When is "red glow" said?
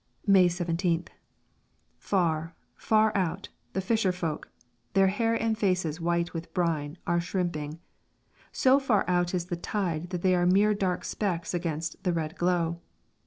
12.13-12.81